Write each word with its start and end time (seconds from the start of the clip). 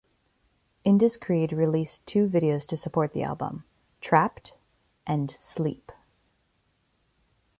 Indus 0.83 1.15
Creed 1.15 1.51
released 1.53 2.07
two 2.07 2.27
videos 2.27 2.65
to 2.65 2.75
support 2.75 3.13
the 3.13 3.21
album: 3.21 3.65
"Trapped" 4.01 4.53
and 5.05 5.29
"Sleep". 5.37 5.91